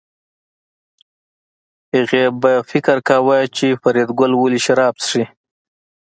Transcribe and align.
هغې 1.95 2.23
به 2.41 2.53
فکر 2.71 2.97
کاوه 3.07 3.37
چې 3.57 3.67
فریدګل 3.81 4.31
ولې 4.35 4.59
شراب 4.65 4.95
څښي 5.03 5.23